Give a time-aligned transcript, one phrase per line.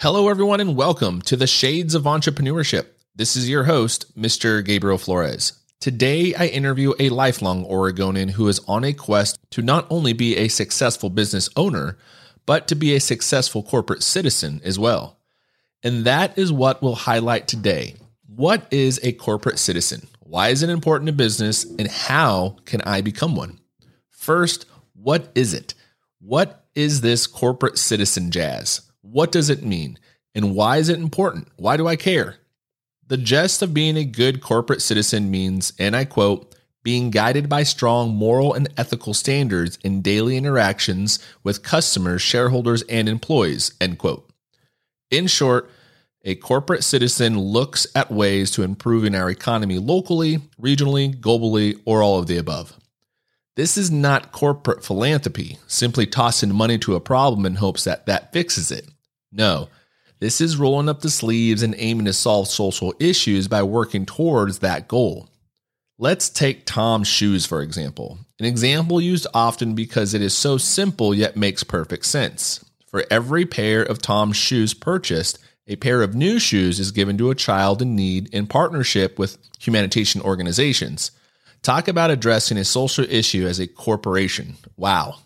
[0.00, 2.86] Hello, everyone, and welcome to the Shades of Entrepreneurship.
[3.16, 4.64] This is your host, Mr.
[4.64, 5.54] Gabriel Flores.
[5.80, 10.36] Today, I interview a lifelong Oregonian who is on a quest to not only be
[10.36, 11.98] a successful business owner,
[12.46, 15.18] but to be a successful corporate citizen as well.
[15.82, 17.96] And that is what we'll highlight today.
[18.28, 20.06] What is a corporate citizen?
[20.20, 21.64] Why is it important to business?
[21.64, 23.58] And how can I become one?
[24.10, 25.74] First, what is it?
[26.20, 28.87] What is this corporate citizen jazz?
[29.10, 29.98] What does it mean?
[30.34, 31.48] And why is it important?
[31.56, 32.36] Why do I care?
[33.06, 37.62] The gist of being a good corporate citizen means, and I quote, being guided by
[37.62, 44.30] strong moral and ethical standards in daily interactions with customers, shareholders, and employees, end quote.
[45.10, 45.70] In short,
[46.24, 52.18] a corporate citizen looks at ways to improving our economy locally, regionally, globally, or all
[52.18, 52.74] of the above.
[53.56, 58.32] This is not corporate philanthropy, simply tossing money to a problem in hopes that that
[58.32, 58.86] fixes it.
[59.32, 59.68] No,
[60.20, 64.58] this is rolling up the sleeves and aiming to solve social issues by working towards
[64.58, 65.28] that goal.
[65.98, 68.18] Let's take Tom's shoes, for example.
[68.38, 72.64] An example used often because it is so simple yet makes perfect sense.
[72.86, 77.30] For every pair of Tom's shoes purchased, a pair of new shoes is given to
[77.30, 81.10] a child in need in partnership with humanitarian organizations.
[81.62, 84.56] Talk about addressing a social issue as a corporation.
[84.76, 85.16] Wow.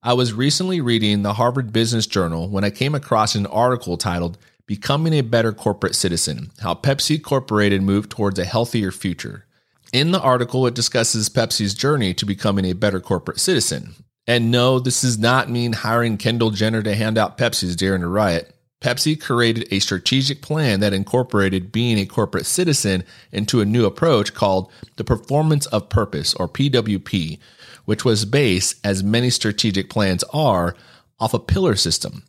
[0.00, 4.38] I was recently reading the Harvard Business Journal when I came across an article titled
[4.64, 9.44] Becoming a Better Corporate Citizen How Pepsi Incorporated Moved Towards a Healthier Future.
[9.92, 13.96] In the article, it discusses Pepsi's journey to becoming a better corporate citizen.
[14.24, 18.08] And no, this does not mean hiring Kendall Jenner to hand out Pepsis during a
[18.08, 18.54] riot.
[18.80, 24.32] Pepsi created a strategic plan that incorporated being a corporate citizen into a new approach
[24.32, 27.40] called the Performance of Purpose, or PWP,
[27.88, 30.76] which was based, as many strategic plans are,
[31.18, 32.22] off a pillar system.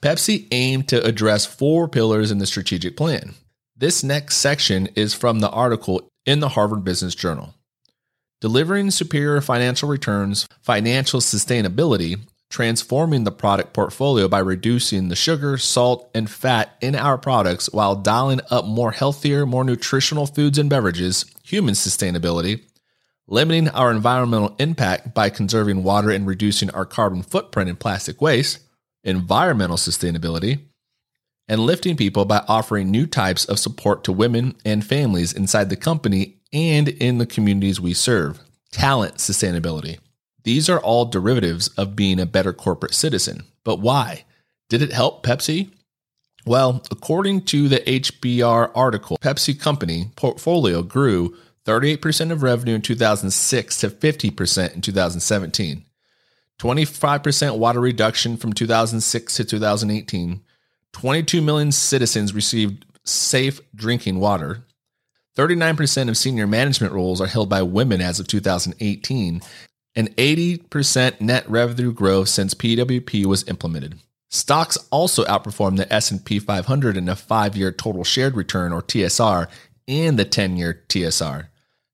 [0.00, 3.34] Pepsi aimed to address four pillars in the strategic plan.
[3.76, 7.54] This next section is from the article in the Harvard Business Journal.
[8.40, 16.08] Delivering superior financial returns, financial sustainability, transforming the product portfolio by reducing the sugar, salt,
[16.14, 21.24] and fat in our products while dialing up more healthier, more nutritional foods and beverages,
[21.42, 22.62] human sustainability,
[23.30, 28.58] limiting our environmental impact by conserving water and reducing our carbon footprint and plastic waste,
[29.04, 30.60] environmental sustainability,
[31.48, 35.76] and lifting people by offering new types of support to women and families inside the
[35.76, 38.40] company and in the communities we serve,
[38.72, 39.98] talent sustainability.
[40.42, 43.44] These are all derivatives of being a better corporate citizen.
[43.62, 44.24] But why?
[44.68, 45.70] Did it help Pepsi?
[46.46, 51.36] Well, according to the HBR article, Pepsi Company portfolio grew
[51.70, 55.84] 38% of revenue in 2006 to 50% in 2017.
[56.58, 60.42] 25% water reduction from 2006 to 2018.
[60.92, 64.64] 22 million citizens received safe drinking water.
[65.36, 69.40] 39% of senior management roles are held by women as of 2018,
[69.94, 74.00] and 80% net revenue growth since PWP was implemented.
[74.28, 79.48] Stocks also outperformed the S&P 500 in a 5-year total shared return or TSR
[79.86, 81.46] and the 10-year TSR.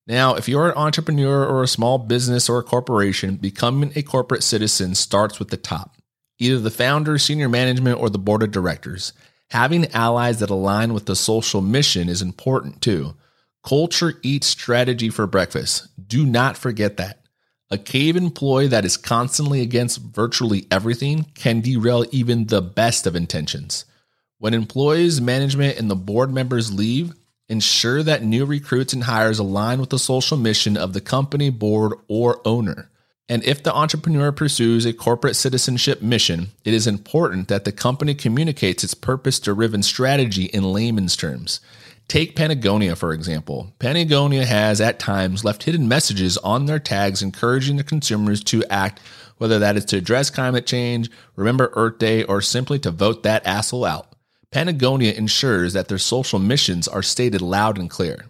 [0.07, 4.45] Now, if you're an entrepreneur or a small business or a corporation, becoming a corporate
[4.45, 5.97] citizen starts with the top,
[6.39, 9.13] either the founder, senior management, or the board of directors.
[9.51, 13.15] Having allies that align with the social mission is important too.
[13.65, 15.89] Culture eats strategy for breakfast.
[16.09, 17.21] Do not forget that.
[17.69, 23.17] A cave employee that is constantly against virtually everything can derail even the best of
[23.17, 23.85] intentions.
[24.39, 27.13] When employees, management, and the board members leave,
[27.49, 31.93] Ensure that new recruits and hires align with the social mission of the company, board,
[32.09, 32.91] or owner.
[33.29, 38.15] And if the entrepreneur pursues a corporate citizenship mission, it is important that the company
[38.15, 41.61] communicates its purpose driven strategy in layman's terms.
[42.09, 43.73] Take Patagonia, for example.
[43.81, 49.01] Patagonia has at times left hidden messages on their tags encouraging the consumers to act,
[49.39, 53.47] whether that is to address climate change, remember Earth Day, or simply to vote that
[53.47, 54.16] asshole out.
[54.57, 58.25] Patagonia ensures that their social missions are stated loud and clear.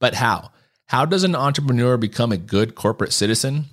[0.00, 0.50] But how?
[0.88, 3.64] How does an entrepreneur become a good corporate citizen?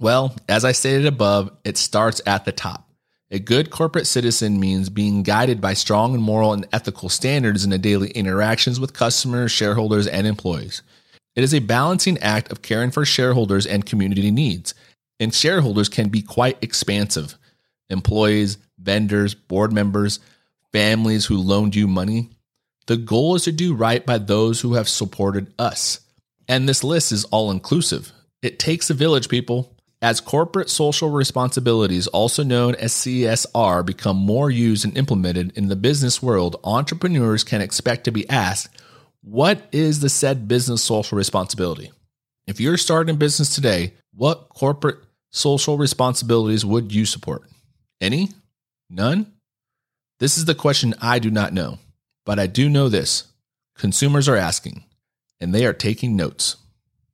[0.00, 2.90] Well, as I stated above, it starts at the top.
[3.30, 7.70] A good corporate citizen means being guided by strong and moral and ethical standards in
[7.70, 10.82] the daily interactions with customers, shareholders, and employees.
[11.36, 14.74] It is a balancing act of caring for shareholders and community needs,
[15.20, 17.38] and shareholders can be quite expansive.
[17.90, 20.18] Employees, vendors, board members,
[20.72, 22.30] families who loaned you money.
[22.86, 26.00] The goal is to do right by those who have supported us.
[26.48, 28.12] And this list is all inclusive.
[28.42, 29.76] It takes a village, people.
[30.00, 35.76] As corporate social responsibilities, also known as CSR, become more used and implemented in the
[35.76, 38.68] business world, entrepreneurs can expect to be asked,
[39.22, 41.90] What is the said business social responsibility?
[42.46, 44.98] If you're starting a business today, what corporate
[45.30, 47.42] social responsibilities would you support?
[48.00, 48.30] Any?
[48.88, 49.32] None?
[50.20, 51.78] This is the question I do not know,
[52.26, 53.28] but I do know this
[53.76, 54.82] consumers are asking,
[55.40, 56.56] and they are taking notes.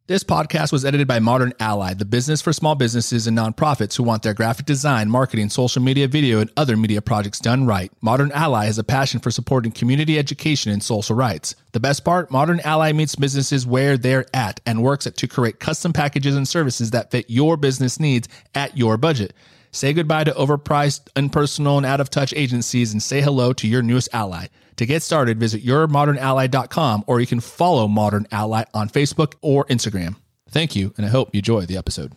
[0.06, 4.04] This podcast was edited by Modern Ally, the business for small businesses and nonprofits who
[4.04, 7.92] want their graphic design, marketing, social media, video, and other media projects done right.
[8.00, 11.56] Modern Ally has a passion for supporting community education and social rights.
[11.72, 15.92] The best part Modern Ally meets businesses where they're at and works to create custom
[15.92, 19.34] packages and services that fit your business needs at your budget.
[19.74, 23.82] Say goodbye to overpriced, impersonal, and out of touch agencies and say hello to your
[23.82, 24.46] newest ally.
[24.76, 30.14] To get started, visit yourmodernally.com or you can follow Modern Ally on Facebook or Instagram.
[30.48, 32.12] Thank you, and I hope you enjoy the episode.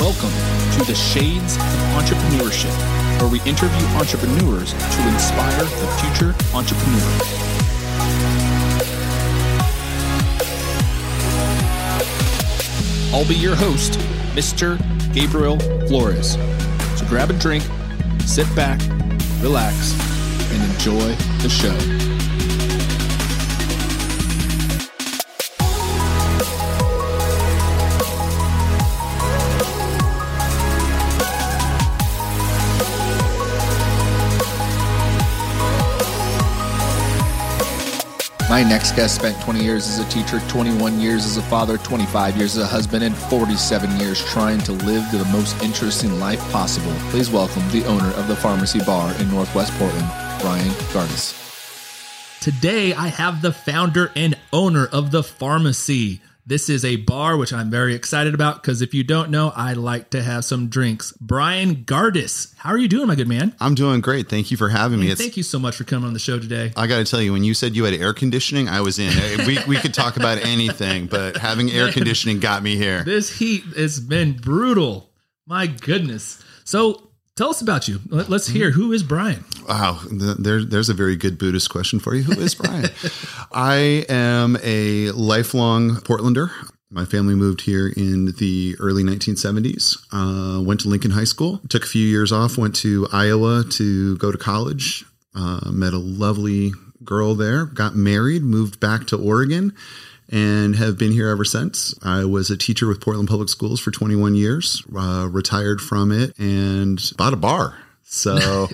[0.00, 0.34] Welcome
[0.80, 1.62] to the Shades of
[1.94, 2.76] Entrepreneurship,
[3.20, 7.46] where we interview entrepreneurs to inspire the future entrepreneur.
[13.12, 13.92] I'll be your host,
[14.34, 14.78] Mr.
[15.14, 16.32] Gabriel Flores.
[16.98, 17.64] So grab a drink,
[18.20, 18.80] sit back,
[19.40, 19.92] relax,
[20.52, 22.15] and enjoy the show.
[38.56, 42.38] My next guest spent 20 years as a teacher, 21 years as a father, 25
[42.38, 46.90] years as a husband, and 47 years trying to live the most interesting life possible.
[47.10, 50.08] Please welcome the owner of the Pharmacy Bar in Northwest Portland,
[50.40, 51.34] Brian Gardis.
[52.40, 56.22] Today, I have the founder and owner of the Pharmacy.
[56.48, 59.72] This is a bar which I'm very excited about because if you don't know, I
[59.72, 61.10] like to have some drinks.
[61.20, 63.52] Brian Gardis, how are you doing, my good man?
[63.58, 64.28] I'm doing great.
[64.28, 65.10] Thank you for having me.
[65.10, 66.72] It's, Thank you so much for coming on the show today.
[66.76, 69.08] I got to tell you, when you said you had air conditioning, I was in.
[69.08, 73.02] Uh, we, we could talk about anything, but having air conditioning got me here.
[73.02, 75.10] This heat has been brutal.
[75.46, 76.44] My goodness.
[76.62, 77.05] So
[77.36, 78.00] Tell us about you.
[78.08, 79.44] Let's hear who is Brian.
[79.68, 82.22] Wow, there, there's a very good Buddhist question for you.
[82.22, 82.88] Who is Brian?
[83.52, 86.50] I am a lifelong Portlander.
[86.88, 89.98] My family moved here in the early 1970s.
[90.12, 91.60] Uh, went to Lincoln High School.
[91.68, 92.56] Took a few years off.
[92.56, 95.04] Went to Iowa to go to college.
[95.34, 96.72] Uh, met a lovely
[97.04, 97.66] girl there.
[97.66, 98.44] Got married.
[98.44, 99.74] Moved back to Oregon
[100.30, 101.94] and have been here ever since.
[102.02, 106.38] I was a teacher with Portland Public Schools for 21 years, uh, retired from it,
[106.38, 107.78] and bought a bar.
[108.08, 108.68] So,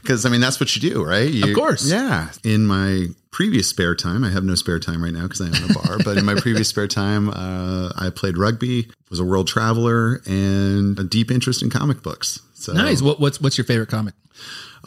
[0.00, 1.28] because I mean, that's what you do, right?
[1.28, 1.90] You, of course.
[1.90, 2.30] Yeah.
[2.44, 5.70] In my previous spare time, I have no spare time right now because I own
[5.70, 9.48] a bar, but in my previous spare time, uh, I played rugby, was a world
[9.48, 12.40] traveler, and a deep interest in comic books.
[12.54, 13.02] So, nice.
[13.02, 14.14] What, what's what's your favorite comic?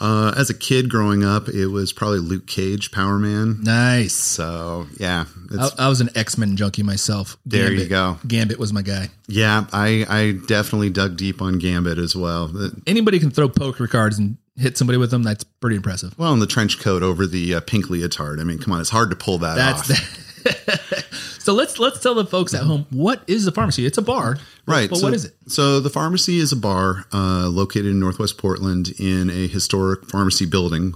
[0.00, 3.62] Uh, as a kid growing up, it was probably Luke Cage, Power Man.
[3.62, 4.14] Nice.
[4.14, 5.26] So yeah,
[5.58, 7.36] I, I, was an X Men junkie myself.
[7.46, 7.68] Gambit.
[7.68, 8.18] There you go.
[8.26, 9.10] Gambit was my guy.
[9.28, 12.50] Yeah, I I definitely dug deep on Gambit as well.
[12.86, 15.22] Anybody can throw poker cards and hit somebody with them.
[15.22, 16.18] That's pretty impressive.
[16.18, 18.40] Well, in the trench coat over the uh, pink leotard.
[18.40, 21.26] I mean, come on, it's hard to pull that that's off.
[21.40, 23.86] So let's let's tell the folks at home what is the pharmacy.
[23.86, 24.90] It's a bar, right?
[24.90, 25.34] But so, what is it?
[25.46, 30.44] So the pharmacy is a bar uh, located in Northwest Portland in a historic pharmacy
[30.46, 30.94] building.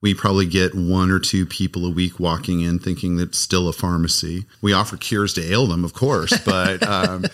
[0.00, 3.66] We probably get one or two people a week walking in thinking that it's still
[3.66, 4.44] a pharmacy.
[4.62, 7.24] We offer cures to ail them, of course, but um,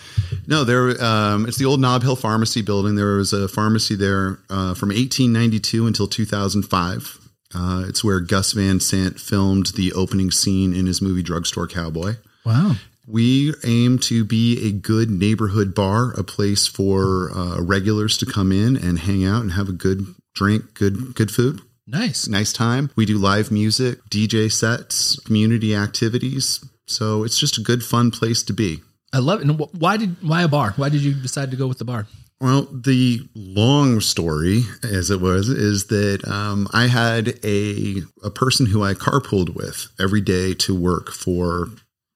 [0.47, 1.03] no, there.
[1.03, 2.95] Um, it's the old Nob Hill Pharmacy building.
[2.95, 7.19] There was a pharmacy there uh, from 1892 until 2005.
[7.53, 12.15] Uh, it's where Gus Van Sant filmed the opening scene in his movie Drugstore Cowboy.
[12.45, 12.75] Wow.
[13.07, 18.51] We aim to be a good neighborhood bar, a place for uh, regulars to come
[18.51, 21.61] in and hang out and have a good drink, good good food.
[21.87, 22.27] Nice.
[22.27, 22.89] Nice time.
[22.95, 26.63] We do live music, DJ sets, community activities.
[26.87, 28.81] So it's just a good fun place to be.
[29.13, 29.47] I love it.
[29.47, 30.73] And why did why a bar?
[30.75, 32.07] Why did you decide to go with the bar?
[32.41, 38.65] Well, the long story, as it was, is that um, I had a a person
[38.65, 41.69] who I carpooled with every day to work for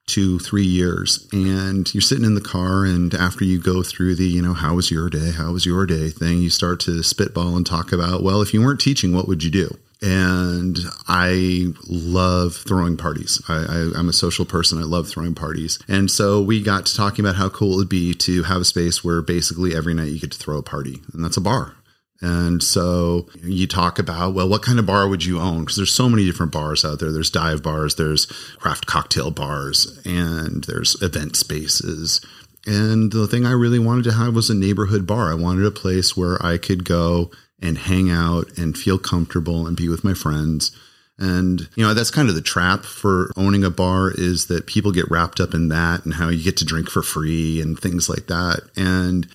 [0.09, 1.27] two, three years.
[1.31, 4.75] And you're sitting in the car, and after you go through the, you know, how
[4.75, 5.31] was your day?
[5.31, 8.61] How was your day thing, you start to spitball and talk about, well, if you
[8.61, 9.77] weren't teaching, what would you do?
[10.01, 10.77] And
[11.09, 13.41] I love throwing parties.
[13.49, 14.79] I, am a social person.
[14.79, 15.77] I love throwing parties.
[15.89, 18.65] And so we got to talking about how cool it would be to have a
[18.65, 21.75] space where basically every night you get to throw a party, and that's a bar.
[22.21, 25.61] And so you talk about, well, what kind of bar would you own?
[25.61, 27.11] Because there's so many different bars out there.
[27.11, 28.25] There's dive bars, there's
[28.59, 32.19] craft cocktail bars, and there's event spaces.
[32.65, 35.31] And the thing I really wanted to have was a neighborhood bar.
[35.31, 39.77] I wanted a place where I could go and hang out and feel comfortable and
[39.77, 40.71] be with my friends.
[41.17, 44.91] And, you know, that's kind of the trap for owning a bar is that people
[44.91, 48.07] get wrapped up in that and how you get to drink for free and things
[48.07, 48.61] like that.
[48.77, 49.27] And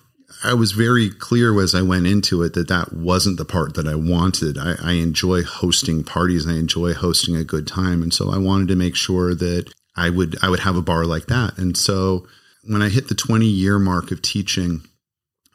[0.44, 3.88] I was very clear as I went into it that that wasn't the part that
[3.88, 4.58] I wanted.
[4.58, 6.46] I, I enjoy hosting parties.
[6.46, 8.02] I enjoy hosting a good time.
[8.02, 11.06] And so I wanted to make sure that I would, I would have a bar
[11.06, 11.56] like that.
[11.56, 12.26] And so
[12.62, 14.82] when I hit the 20 year mark of teaching,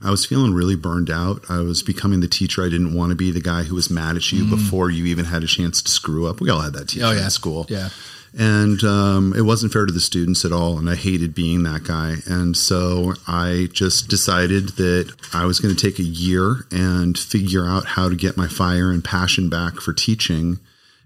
[0.03, 1.43] I was feeling really burned out.
[1.49, 2.65] I was becoming the teacher.
[2.65, 4.49] I didn't want to be the guy who was mad at you mm.
[4.49, 6.39] before you even had a chance to screw up.
[6.39, 7.25] We all had that teacher oh, yeah.
[7.25, 7.65] in school.
[7.69, 7.89] Yeah.
[8.37, 10.77] And um, it wasn't fair to the students at all.
[10.77, 12.15] And I hated being that guy.
[12.27, 17.65] And so I just decided that I was going to take a year and figure
[17.65, 20.59] out how to get my fire and passion back for teaching.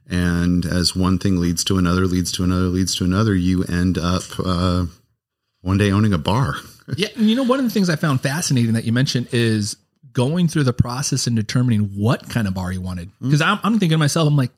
[0.10, 3.98] And as one thing leads to another, leads to another, leads to another, you end
[3.98, 4.86] up uh,
[5.62, 6.56] one day owning a bar.
[6.98, 9.78] yeah, and you know, one of the things I found fascinating that you mentioned is
[10.12, 13.10] going through the process and determining what kind of bar you wanted.
[13.22, 13.48] Because mm.
[13.48, 14.52] I'm, I'm thinking to myself, I'm like,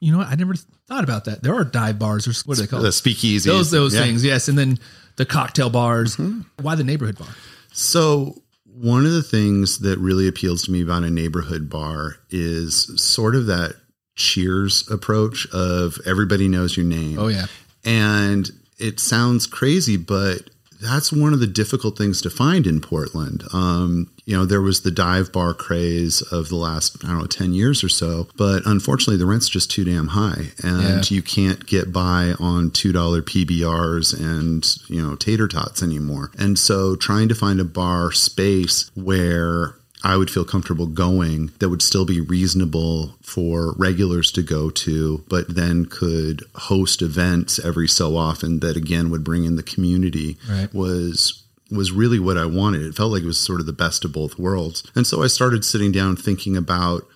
[0.00, 0.28] you know what?
[0.28, 1.42] I never thought about that.
[1.42, 2.84] There are dive bars or what are they called?
[2.84, 3.44] The speakeasies.
[3.44, 4.02] Those those yeah.
[4.02, 4.48] things, yes.
[4.48, 4.78] And then
[5.16, 6.16] the cocktail bars.
[6.16, 6.62] Mm-hmm.
[6.62, 7.28] Why the neighborhood bar?
[7.72, 13.02] So one of the things that really appeals to me about a neighborhood bar is
[13.02, 13.74] sort of that
[14.14, 17.18] cheers approach of everybody knows your name.
[17.18, 17.46] Oh yeah.
[17.84, 20.50] And it sounds crazy, but
[20.80, 23.44] that's one of the difficult things to find in Portland.
[23.52, 27.26] Um, you know, there was the dive bar craze of the last, I don't know,
[27.26, 31.16] 10 years or so, but unfortunately the rent's just too damn high and yeah.
[31.16, 32.92] you can't get by on $2
[33.22, 36.30] PBRs and, you know, tater tots anymore.
[36.38, 41.68] And so trying to find a bar space where I would feel comfortable going that
[41.68, 47.88] would still be reasonable for regulars to go to, but then could host events every
[47.88, 50.72] so often that again would bring in the community right.
[50.72, 52.82] was was really what I wanted.
[52.82, 54.82] It felt like it was sort of the best of both worlds.
[54.94, 57.06] And so I started sitting down thinking about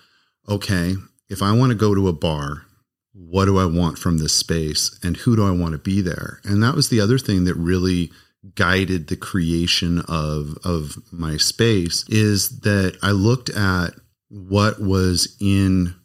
[0.47, 0.95] okay,
[1.29, 2.65] if I want to go to a bar,
[3.13, 6.41] what do I want from this space and who do I want to be there?
[6.43, 8.11] And that was the other thing that really
[8.55, 13.91] guided the creation of of my space is that I looked at
[14.29, 15.95] what was in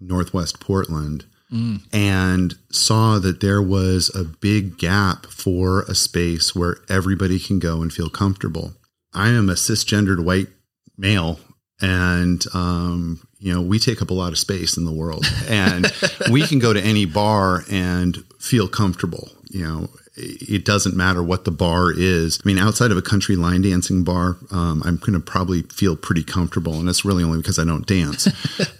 [0.00, 1.80] Northwest Portland mm.
[1.92, 7.80] and saw that there was a big gap for a space where everybody can go
[7.80, 8.74] and feel comfortable.
[9.12, 10.48] I am a cisgendered white
[10.96, 11.38] male
[11.80, 15.92] and um, you know we take up a lot of space in the world and
[16.30, 21.44] we can go to any bar and feel comfortable you know it doesn't matter what
[21.44, 22.38] the bar is.
[22.44, 25.96] I mean, outside of a country line dancing bar, um, I'm going to probably feel
[25.96, 28.28] pretty comfortable, and that's really only because I don't dance.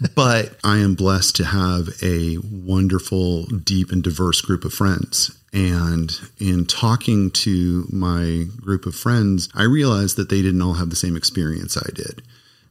[0.14, 5.36] but I am blessed to have a wonderful, deep, and diverse group of friends.
[5.52, 10.90] And in talking to my group of friends, I realized that they didn't all have
[10.90, 12.22] the same experience I did.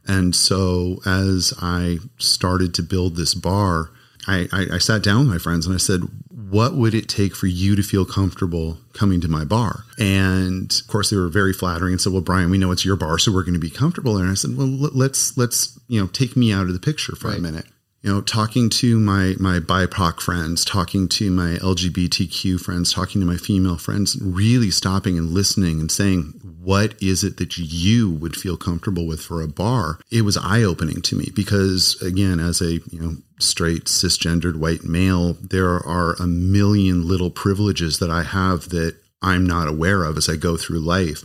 [0.06, 3.90] And so as I started to build this bar,
[4.26, 6.02] I, I, I, sat down with my friends and I said,
[6.50, 9.84] what would it take for you to feel comfortable coming to my bar?
[9.98, 12.96] And of course, they were very flattering and said, well, Brian, we know it's your
[12.96, 14.16] bar, so we're going to be comfortable.
[14.16, 17.28] And I said, well, let's, let's, you know, take me out of the picture for
[17.28, 17.38] right.
[17.38, 17.66] a minute
[18.04, 23.26] you know, talking to my my BIPOC friends, talking to my LGBTQ friends, talking to
[23.26, 28.36] my female friends, really stopping and listening and saying, what is it that you would
[28.36, 29.98] feel comfortable with for a bar?
[30.10, 34.84] It was eye opening to me because, again, as a you know straight cisgendered white
[34.84, 40.16] male, there are a million little privileges that I have that I'm not aware of
[40.16, 41.24] as I go through life.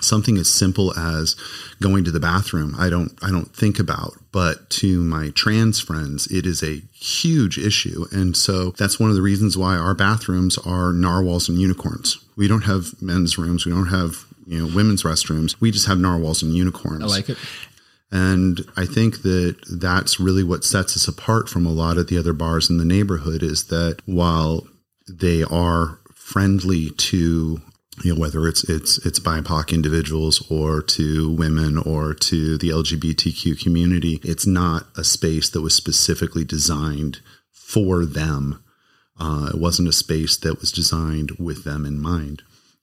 [0.00, 1.36] Something as simple as
[1.80, 6.26] going to the bathroom i don't i don't think about but to my trans friends
[6.26, 8.06] it is a huge issue.
[8.12, 12.18] And so that's one of the reasons why our bathrooms are narwhals and unicorns.
[12.36, 15.98] We don't have men's rooms we don't have you know women's restrooms we just have
[15.98, 17.02] narwhals and unicorns.
[17.02, 17.38] I like it
[18.10, 22.18] and I think that that's really what sets us apart from a lot of the
[22.18, 24.66] other bars in the neighborhood is that while
[25.08, 27.60] they are friendly to
[28.02, 33.60] you know whether it's it's it's BIPOC individuals or to women or to the LGBTQ
[33.62, 37.20] community, it's not a space that was specifically designed
[37.52, 38.62] for them.
[39.18, 42.42] Uh, it wasn't a space that was designed with them in mind.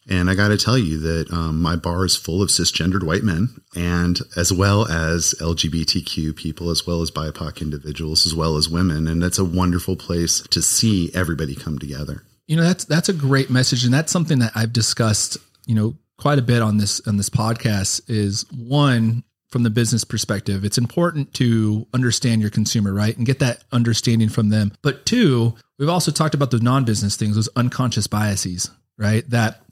[0.10, 3.24] And I got to tell you that um, my bar is full of cisgendered white
[3.24, 8.68] men, and as well as LGBTQ people, as well as BIPOC individuals, as well as
[8.68, 9.08] women.
[9.08, 12.24] And that's a wonderful place to see everybody come together.
[12.48, 15.96] You know, that's that's a great message, and that's something that I've discussed, you know,
[16.18, 18.02] quite a bit on this on this podcast.
[18.08, 23.16] Is one from the business perspective, it's important to understand your consumer, right?
[23.16, 24.74] And get that understanding from them.
[24.82, 29.30] But two, we've also talked about the non business things, those unconscious biases, right?
[29.30, 29.63] That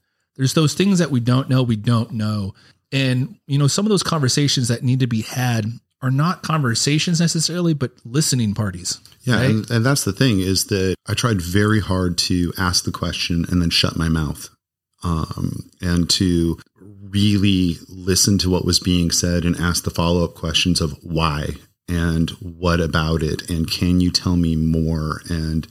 [0.42, 2.56] there's those things that we don't know, we don't know.
[2.92, 5.68] And, you know, some of those conversations that need to be had
[6.02, 9.00] are not conversations necessarily, but listening parties.
[9.22, 9.52] Yeah, right?
[9.52, 13.46] and, and that's the thing is that I tried very hard to ask the question
[13.50, 14.50] and then shut my mouth,
[15.04, 20.34] um, and to really listen to what was being said and ask the follow up
[20.34, 21.50] questions of why
[21.88, 25.68] and what about it and can you tell me more and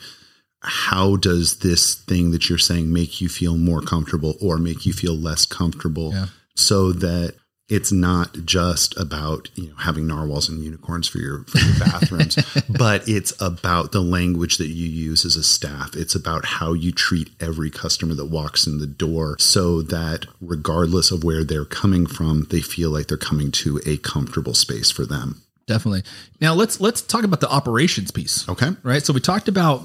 [0.62, 4.93] how does this thing that you're saying make you feel more comfortable or make you
[4.93, 6.26] feel less comfortable Yeah.
[6.55, 7.35] so that
[7.69, 12.37] it's not just about you know having narwhals and unicorns for your for your bathrooms
[12.69, 16.90] but it's about the language that you use as a staff it's about how you
[16.90, 22.07] treat every customer that walks in the door so that regardless of where they're coming
[22.07, 26.02] from they feel like they're coming to a comfortable space for them Definitely.
[26.40, 28.49] Now let's let's talk about the operations piece.
[28.49, 29.07] okay right?
[29.07, 29.85] So we talked about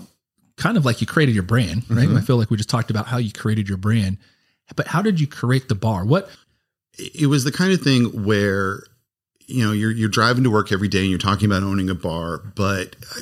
[0.57, 2.07] kind of like you created your brand, right?
[2.09, 4.17] I feel like we just talked about how you created your brand,
[4.75, 6.05] but how did you create the bar?
[6.05, 6.29] What?
[6.97, 8.83] it was the kind of thing where
[9.47, 11.95] you know you're you're driving to work every day and you're talking about owning a
[11.95, 13.21] bar but uh,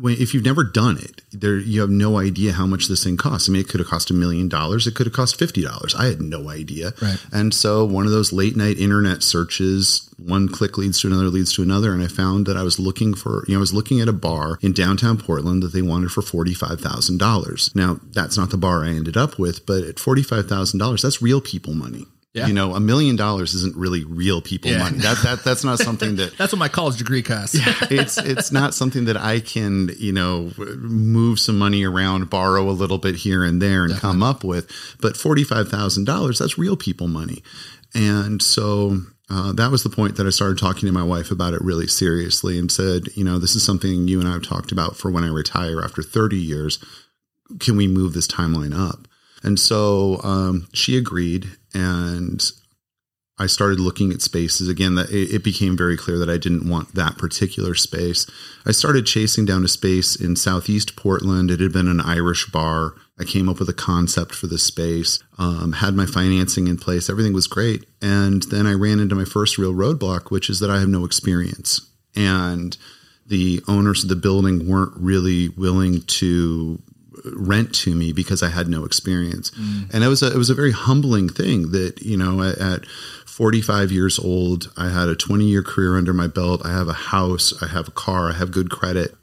[0.00, 3.16] when, if you've never done it there you have no idea how much this thing
[3.16, 3.48] costs.
[3.48, 5.94] I mean it could have cost a million dollars it could have cost fifty dollars.
[5.94, 6.92] I had no idea.
[7.00, 7.18] Right.
[7.32, 11.52] and so one of those late night internet searches one click leads to another leads
[11.54, 14.00] to another and i found that i was looking for you know i was looking
[14.00, 18.56] at a bar in downtown portland that they wanted for $45000 now that's not the
[18.56, 22.46] bar i ended up with but at $45000 that's real people money Yeah.
[22.48, 24.78] you know, a million dollars isn't really real people Yeah.
[24.84, 24.98] money.
[24.98, 27.54] That that that's not something that That's what my college degree costs.
[27.54, 32.68] yeah, it's it's not something that I can you know move some money around, borrow
[32.68, 34.70] a little bit here and there, and come up with.
[35.00, 37.42] But forty five thousand dollars that's real people money,
[37.94, 39.00] and so.
[39.28, 41.88] Uh, that was the point that I started talking to my wife about it really
[41.88, 45.10] seriously and said, you know, this is something you and I have talked about for
[45.10, 46.78] when I retire after 30 years.
[47.58, 49.08] Can we move this timeline up?
[49.46, 52.42] And so um, she agreed, and
[53.38, 54.96] I started looking at spaces again.
[54.96, 58.26] That it, it became very clear that I didn't want that particular space.
[58.66, 61.52] I started chasing down a space in Southeast Portland.
[61.52, 62.94] It had been an Irish bar.
[63.20, 67.08] I came up with a concept for the space, um, had my financing in place.
[67.08, 70.70] Everything was great, and then I ran into my first real roadblock, which is that
[70.70, 72.76] I have no experience, and
[73.24, 76.82] the owners of the building weren't really willing to
[77.34, 79.50] rent to me because I had no experience.
[79.52, 79.94] Mm.
[79.94, 82.86] And it was a, it was a very humbling thing that, you know, at, at
[83.36, 86.64] 45 years old, I had a 20 year career under my belt.
[86.64, 89.14] I have a house, I have a car, I have good credit.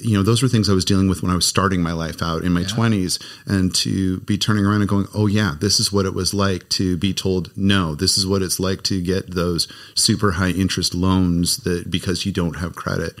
[0.00, 2.22] You know, those were things I was dealing with when I was starting my life
[2.22, 3.22] out in my 20s.
[3.46, 6.70] And to be turning around and going, oh, yeah, this is what it was like
[6.70, 10.94] to be told, no, this is what it's like to get those super high interest
[10.94, 13.20] loans that because you don't have credit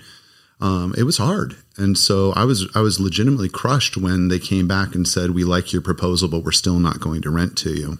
[0.60, 1.56] um, it was hard.
[1.76, 5.44] And so I was I was legitimately crushed when they came back and said, "We
[5.44, 7.98] like your proposal, but we're still not going to rent to you."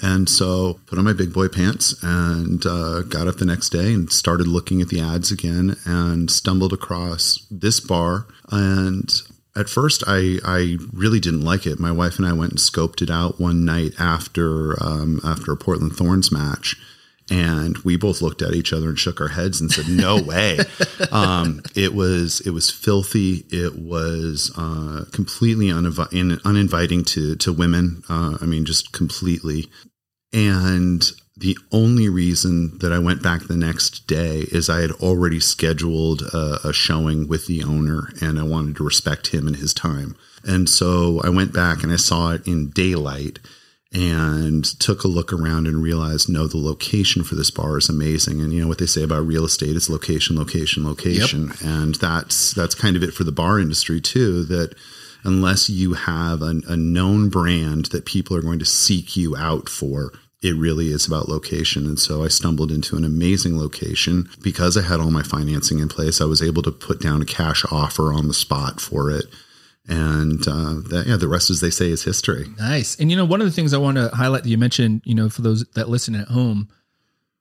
[0.00, 3.92] And so put on my big boy pants and uh, got up the next day
[3.92, 8.26] and started looking at the ads again and stumbled across this bar.
[8.50, 9.10] And
[9.56, 11.80] at first, I I really didn't like it.
[11.80, 15.56] My wife and I went and scoped it out one night after um, after a
[15.56, 16.76] Portland Thorns match.
[17.30, 20.58] And we both looked at each other and shook our heads and said, "No way!"
[21.10, 23.46] um, it was it was filthy.
[23.50, 28.02] It was uh, completely uninvi- in- uninviting to to women.
[28.08, 29.70] Uh, I mean, just completely.
[30.34, 35.40] And the only reason that I went back the next day is I had already
[35.40, 39.74] scheduled a, a showing with the owner, and I wanted to respect him and his
[39.74, 40.16] time.
[40.44, 43.38] And so I went back and I saw it in daylight
[43.94, 48.40] and took a look around and realized no the location for this bar is amazing.
[48.40, 51.52] And you know what they say about real estate it's location location location.
[51.64, 54.74] And that's that's kind of it for the bar industry too that
[55.22, 59.68] unless you have a, a known brand that people are going to seek you out
[59.68, 61.86] for it really is about location.
[61.86, 64.28] And so i stumbled into an amazing location.
[64.42, 67.26] Because i had all my financing in place i was able to put down a
[67.26, 69.26] cash offer on the spot for it
[69.88, 72.46] and uh, that, yeah, the rest, as they say, is history.
[72.58, 72.96] Nice.
[72.98, 75.14] And you know, one of the things I want to highlight that you mentioned, you
[75.14, 76.68] know, for those that listen at home,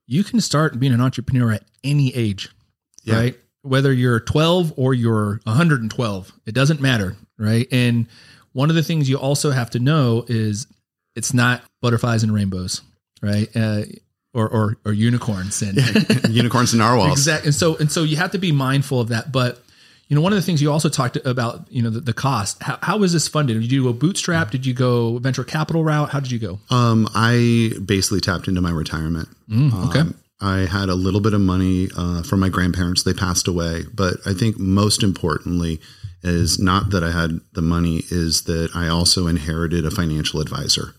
[0.08, 2.49] you can start being an entrepreneur at any age,
[3.03, 3.15] Yeah.
[3.15, 3.39] right?
[3.62, 7.65] Whether you're 12 or you're 112, it doesn't matter, right?
[7.71, 8.08] And
[8.51, 10.67] one of the things you also have to know is
[11.15, 12.82] it's not butterflies and rainbows,
[13.21, 13.47] right?
[13.56, 13.84] Uh,
[14.34, 15.77] or, or, or unicorns and
[16.29, 17.12] Unicorns and narwhals.
[17.19, 17.47] Exactly.
[17.47, 19.32] And so and so you have to be mindful of that.
[19.32, 19.62] But
[20.13, 22.62] you know, one of the things you also talked about, you know, the, the cost.
[22.62, 23.60] How, how was this funded?
[23.60, 24.52] Did you go bootstrap?
[24.52, 26.12] Did you go venture capital route?
[26.12, 26.60] How did you go?
[26.69, 29.28] Um, I basically tapped into my retirement.
[29.49, 30.02] Mm, okay.
[30.02, 33.02] Um, I had a little bit of money uh, from my grandparents.
[33.02, 35.82] They passed away, but I think most importantly
[36.21, 40.93] is not that I had the money, is that I also inherited a financial advisor,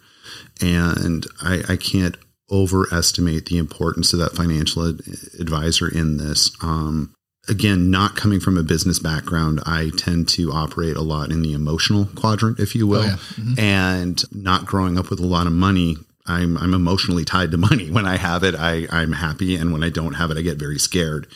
[0.60, 2.16] and I, I can't
[2.50, 5.02] overestimate the importance of that financial ad-
[5.38, 6.50] advisor in this.
[6.60, 7.14] Um,
[7.48, 11.52] again, not coming from a business background, I tend to operate a lot in the
[11.52, 13.16] emotional quadrant, if you will, Oh, yeah.
[13.16, 13.58] Mm-hmm.
[13.60, 15.96] and not growing up with a lot of money.
[16.26, 17.90] I'm, I'm emotionally tied to money.
[17.92, 19.56] When I have it, I, I'm happy.
[19.56, 21.26] And when I don't have it, I get very scared.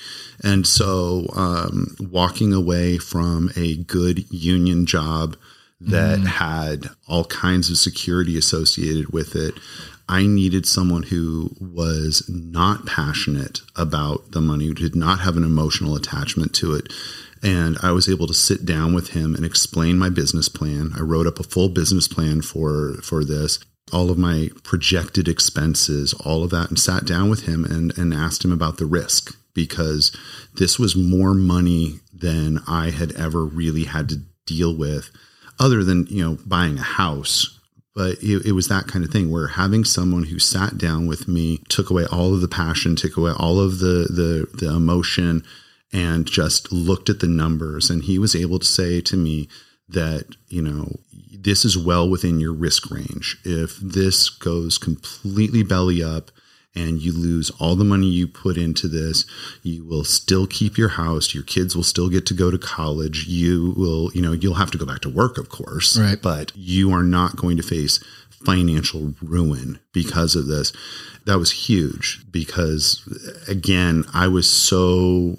[0.42, 5.36] And so, um, walking away from a good union job
[5.80, 9.54] that had all kinds of security associated with it,
[10.08, 15.44] I needed someone who was not passionate about the money, who did not have an
[15.44, 16.92] emotional attachment to it.
[17.42, 20.92] And I was able to sit down with him and explain my business plan.
[20.96, 23.60] I wrote up a full business plan for for this,
[23.92, 28.12] all of my projected expenses, all of that, and sat down with him and, and
[28.12, 30.10] asked him about the risk because
[30.54, 35.10] this was more money than I had ever really had to deal with,
[35.58, 37.57] other than, you know, buying a house
[37.94, 41.26] but it, it, was that kind of thing where having someone who sat down with
[41.26, 45.42] me took away all of the passion took away all of the the the emotion
[45.92, 47.90] and just looked at the numbers.
[47.90, 49.48] And he was able to say to me
[49.88, 50.96] that you know
[51.32, 53.38] this is well within your risk range.
[53.44, 56.30] If this goes completely belly up
[56.78, 59.24] and you lose all the money you put into this
[59.62, 63.26] you will still keep your house your kids will still get to go to college
[63.26, 66.20] you will you know you'll have to go back to work of course Right.
[66.22, 67.98] but you are not going to face
[68.44, 70.72] financial ruin because of this
[71.26, 73.02] that was huge because
[73.48, 75.36] again i was so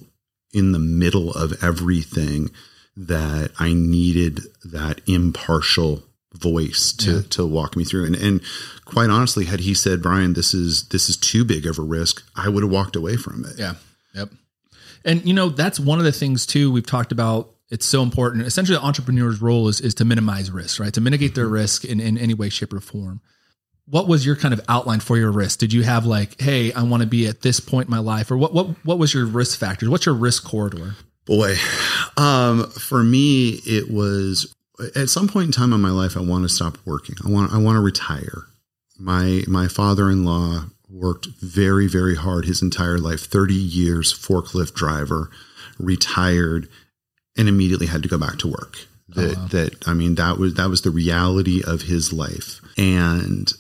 [0.54, 2.49] in the middle of everything
[2.97, 7.21] that i needed that impartial voice to Yeah.
[7.31, 8.41] to walk me through and and
[8.85, 12.23] quite honestly had he said brian this is this is too big of a risk
[12.35, 13.73] i would have walked away from it Yeah.
[14.13, 14.29] Yep.
[15.05, 17.51] And you know, that's one of the things too we've talked about.
[17.69, 18.45] It's so important.
[18.45, 20.91] Essentially, the entrepreneur's role is, is to minimize risk, right?
[20.93, 23.21] To mitigate their risk in, in any way, shape, or form.
[23.85, 25.59] What was your kind of outline for your risk?
[25.59, 28.29] Did you have like, hey, I want to be at this point in my life?
[28.29, 29.87] Or what what what was your risk factors?
[29.87, 30.95] What's your risk corridor?
[31.25, 31.55] Boy,
[32.17, 34.53] um, for me, it was
[34.95, 37.15] at some point in time in my life, I want to stop working.
[37.25, 38.43] I want, I want to retire.
[38.97, 45.29] My, my father-in-law worked very, very hard his entire life, 30 years, forklift driver,
[45.77, 46.67] retired
[47.37, 48.77] and immediately had to go back to work.
[49.09, 49.47] That, wow.
[49.47, 52.59] that, I mean, that was, that was the reality of his life.
[52.77, 53.51] And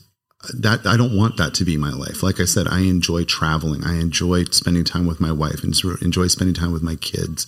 [0.53, 2.23] that I don't want that to be my life.
[2.23, 3.83] Like I said, I enjoy traveling.
[3.83, 7.45] I enjoy spending time with my wife and enjoy spending time with my kids.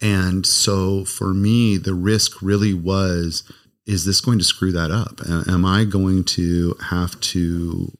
[0.00, 3.42] And so for me, the risk really was
[3.86, 5.20] is this going to screw that up?
[5.28, 7.92] Am I going to have to,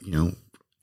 [0.00, 0.32] you know,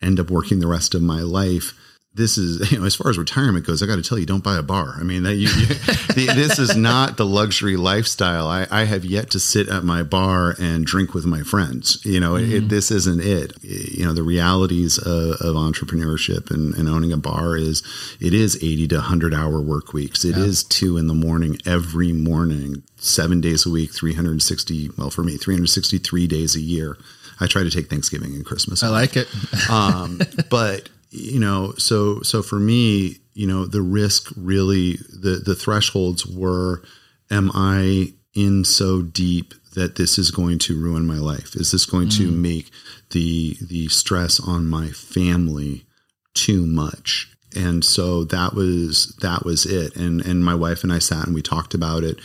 [0.02, 1.74] end up working the rest of my life?
[2.16, 4.44] This is, you know, as far as retirement goes, I got to tell you, don't
[4.44, 4.96] buy a bar.
[5.00, 8.48] I mean, that you, you the, this is not the luxury lifestyle.
[8.48, 12.04] I, I have yet to sit at my bar and drink with my friends.
[12.06, 12.52] You know, mm.
[12.52, 13.54] it, this isn't it.
[13.64, 17.82] You know, the realities of, of entrepreneurship and, and, owning a bar is
[18.20, 20.24] it is 80 to 100 hour work weeks.
[20.24, 20.44] It yeah.
[20.44, 25.38] is two in the morning every morning, seven days a week, 360, well, for me,
[25.38, 26.98] 363 days a year.
[27.40, 28.84] I try to take Thanksgiving and Christmas.
[28.84, 29.28] I like it.
[29.70, 35.56] um, but you know, so so for me, you know, the risk really the the
[35.56, 36.82] thresholds were,
[37.30, 41.56] am I in so deep that this is going to ruin my life?
[41.56, 42.18] Is this going mm.
[42.18, 42.72] to make
[43.12, 45.86] the the stress on my family
[46.34, 47.33] too much?
[47.56, 49.96] And so that was that was it.
[49.96, 52.20] And and my wife and I sat and we talked about it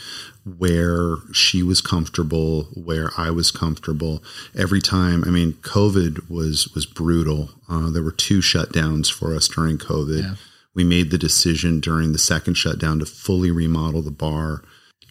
[0.57, 4.23] where she was comfortable, where I was comfortable.
[4.57, 7.49] Every time, I mean, COVID was was brutal.
[7.69, 10.23] Uh, there were two shutdowns for us during COVID.
[10.23, 10.35] Yeah.
[10.73, 14.63] We made the decision during the second shutdown to fully remodel the bar.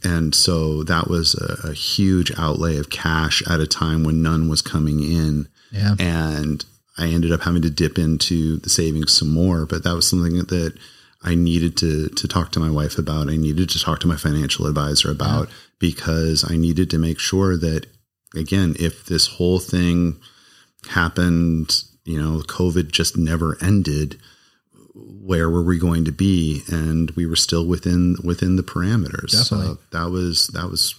[0.04, 4.48] And so that was a, a huge outlay of cash at a time when none
[4.48, 5.48] was coming in.
[5.72, 5.96] Yeah.
[5.98, 6.64] And
[6.98, 10.36] I ended up having to dip into the savings some more, but that was something
[10.36, 10.74] that
[11.22, 13.28] I needed to to talk to my wife about.
[13.28, 15.54] I needed to talk to my financial advisor about yeah.
[15.78, 17.86] because I needed to make sure that
[18.34, 20.20] again, if this whole thing
[20.88, 24.18] happened, you know, COVID just never ended,
[24.94, 26.62] where were we going to be?
[26.68, 29.32] And we were still within within the parameters.
[29.32, 29.66] Definitely.
[29.66, 30.94] So that was that was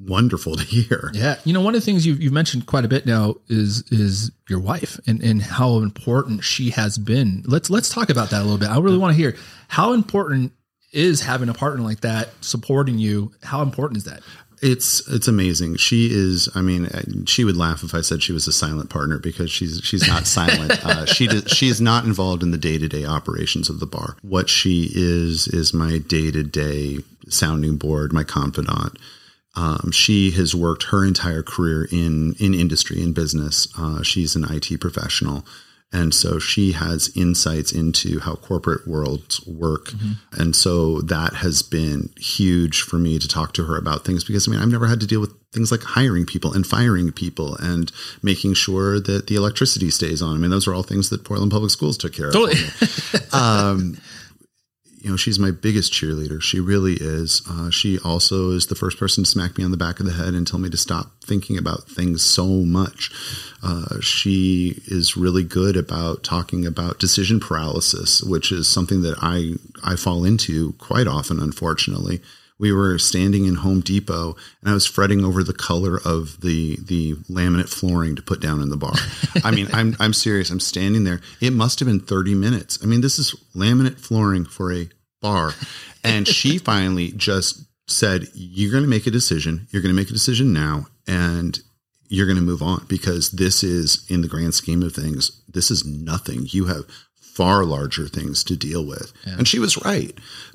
[0.00, 1.10] wonderful to hear.
[1.14, 1.36] Yeah.
[1.44, 4.30] You know, one of the things you've, you've mentioned quite a bit now is, is
[4.48, 7.42] your wife and, and how important she has been.
[7.46, 8.70] Let's, let's talk about that a little bit.
[8.70, 9.36] I really want to hear
[9.68, 10.52] how important
[10.92, 13.32] is having a partner like that supporting you.
[13.42, 14.22] How important is that?
[14.62, 15.76] It's it's amazing.
[15.76, 16.48] She is.
[16.54, 19.80] I mean, she would laugh if I said she was a silent partner because she's
[19.82, 20.78] she's not silent.
[20.90, 23.86] Uh, she does, she is not involved in the day to day operations of the
[23.86, 24.16] bar.
[24.22, 28.98] What she is is my day to day sounding board, my confidant.
[29.56, 33.68] Um, she has worked her entire career in in industry in business.
[33.76, 35.44] Uh, she's an IT professional.
[35.92, 39.86] And so she has insights into how corporate worlds work.
[39.86, 40.40] Mm-hmm.
[40.40, 44.46] And so that has been huge for me to talk to her about things because
[44.46, 47.56] I mean, I've never had to deal with things like hiring people and firing people
[47.56, 47.90] and
[48.22, 50.36] making sure that the electricity stays on.
[50.36, 52.34] I mean, those are all things that Portland Public Schools took care of.
[52.34, 52.60] Totally.
[53.32, 53.98] um,
[55.00, 56.42] you know, she's my biggest cheerleader.
[56.42, 57.42] She really is.
[57.48, 60.12] Uh, she also is the first person to smack me on the back of the
[60.12, 63.10] head and tell me to stop thinking about things so much.
[63.62, 69.54] Uh, she is really good about talking about decision paralysis, which is something that I
[69.82, 72.20] I fall into quite often, unfortunately.
[72.60, 76.76] We were standing in Home Depot, and I was fretting over the color of the
[76.76, 78.92] the laminate flooring to put down in the bar.
[79.44, 80.50] I mean, I'm I'm serious.
[80.50, 81.22] I'm standing there.
[81.40, 82.78] It must have been 30 minutes.
[82.82, 84.90] I mean, this is laminate flooring for a
[85.22, 85.54] bar,
[86.04, 89.66] and she finally just said, "You're going to make a decision.
[89.70, 91.58] You're going to make a decision now, and
[92.08, 95.70] you're going to move on because this is, in the grand scheme of things, this
[95.70, 96.46] is nothing.
[96.48, 99.38] You have far larger things to deal with." Yeah.
[99.38, 100.12] And she was right,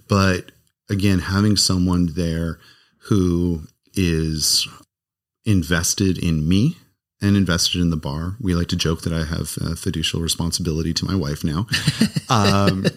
[0.07, 0.51] but
[0.89, 2.59] again, having someone there
[3.07, 3.61] who
[3.93, 4.67] is
[5.45, 6.77] invested in me
[7.21, 8.35] and invested in the bar.
[8.41, 11.67] We like to joke that I have a fiducial responsibility to my wife now.
[12.27, 12.87] Um,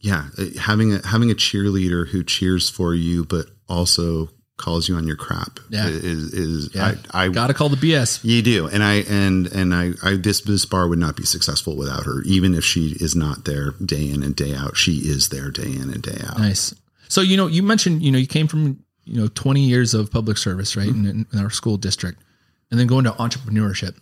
[0.00, 0.26] yeah,
[0.60, 5.16] having a having a cheerleader who cheers for you, but also calls you on your
[5.16, 5.86] crap yeah.
[5.86, 6.96] is is yeah.
[7.12, 8.20] I, I gotta call the BS.
[8.22, 11.76] You do, and I and and I, I this this bar would not be successful
[11.76, 12.20] without her.
[12.26, 15.72] Even if she is not there day in and day out, she is there day
[15.72, 16.38] in and day out.
[16.38, 16.74] Nice.
[17.08, 20.10] So you know, you mentioned you know you came from you know 20 years of
[20.10, 21.08] public service, right, mm-hmm.
[21.08, 22.22] in, in our school district,
[22.70, 23.96] and then going to entrepreneurship.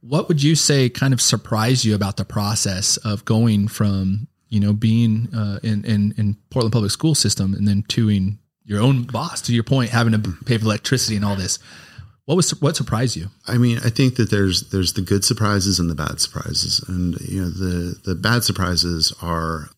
[0.00, 4.60] What would you say kind of surprised you about the process of going from you
[4.60, 9.04] know being uh, in, in in Portland public school system and then toing your own
[9.04, 9.40] boss?
[9.42, 11.58] To your point, having to pay for electricity and all this.
[12.24, 13.28] What was what surprised you?
[13.46, 17.18] I mean, I think that there's there's the good surprises and the bad surprises, and
[17.20, 19.70] you know the the bad surprises are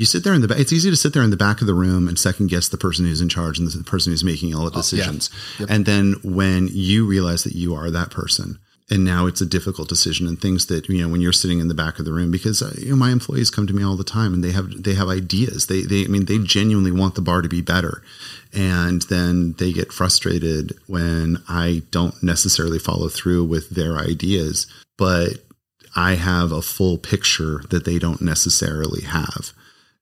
[0.00, 0.58] you sit there in the back.
[0.58, 2.78] It's easy to sit there in the back of the room and second guess the
[2.78, 5.28] person who's in charge and the person who's making all the decisions.
[5.30, 5.60] Oh, yeah.
[5.60, 5.70] yep.
[5.70, 8.58] And then when you realize that you are that person,
[8.88, 11.68] and now it's a difficult decision and things that you know when you're sitting in
[11.68, 13.94] the back of the room because uh, you know my employees come to me all
[13.94, 17.14] the time and they have they have ideas they they I mean they genuinely want
[17.14, 18.02] the bar to be better
[18.52, 25.44] and then they get frustrated when I don't necessarily follow through with their ideas but
[25.94, 29.52] I have a full picture that they don't necessarily have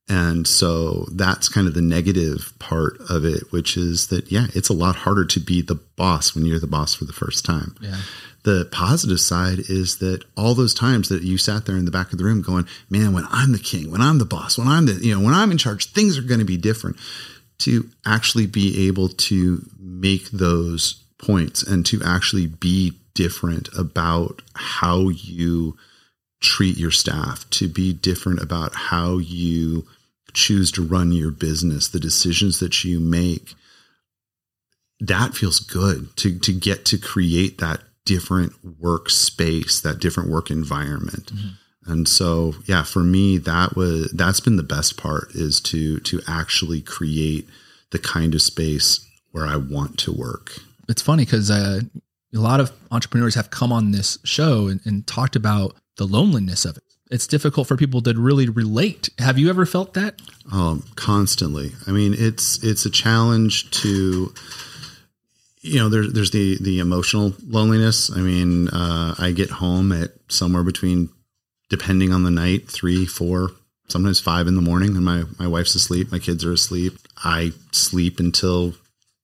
[0.08, 4.68] and so that's kind of the negative part of it, which is that, yeah, it's
[4.68, 7.76] a lot harder to be the boss when you're the boss for the first time.
[7.80, 7.96] Yeah.
[8.44, 12.12] The positive side is that all those times that you sat there in the back
[12.12, 14.86] of the room going, man, when I'm the king, when I'm the boss, when I'm
[14.86, 16.96] the, you know, when I'm in charge, things are going to be different.
[17.62, 25.08] To actually be able to make those points and to actually be different about how
[25.08, 25.76] you
[26.40, 29.84] treat your staff, to be different about how you
[30.32, 33.54] choose to run your business, the decisions that you make,
[35.00, 41.26] that feels good to to get to create that different workspace, that different work environment.
[41.26, 41.92] Mm-hmm.
[41.92, 46.20] And so, yeah, for me, that was that's been the best part is to to
[46.26, 47.48] actually create
[47.90, 50.58] the kind of space where I want to work.
[50.88, 51.80] It's funny because uh,
[52.34, 56.64] a lot of entrepreneurs have come on this show and, and talked about the loneliness
[56.64, 59.08] of it it's difficult for people to really relate.
[59.18, 60.20] Have you ever felt that?
[60.52, 61.72] Um, constantly.
[61.86, 64.32] I mean, it's it's a challenge to
[65.60, 68.10] you know there's there's the the emotional loneliness.
[68.10, 71.10] I mean, uh, I get home at somewhere between
[71.68, 73.50] depending on the night three four
[73.88, 76.94] sometimes five in the morning and my my wife's asleep my kids are asleep
[77.24, 78.74] i sleep until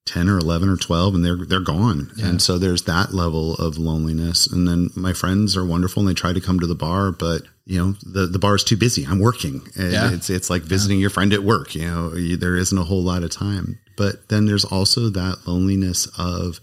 [0.07, 2.27] 10 or 11 or 12 and they're they're gone yeah.
[2.27, 6.15] and so there's that level of loneliness and then my friends are wonderful and they
[6.15, 9.05] try to come to the bar but you know the the bar is too busy
[9.07, 10.13] i'm working yeah.
[10.13, 11.03] it's it's like visiting yeah.
[11.03, 14.47] your friend at work you know there isn't a whole lot of time but then
[14.47, 16.61] there's also that loneliness of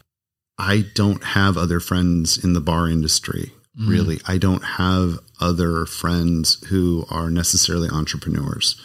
[0.57, 3.89] i don't have other friends in the bar industry mm.
[3.89, 8.79] really i don't have other friends who are necessarily entrepreneurs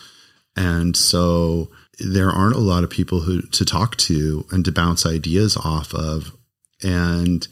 [0.56, 5.06] and so there aren't a lot of people who to talk to and to bounce
[5.06, 6.32] ideas off of.
[6.82, 7.46] And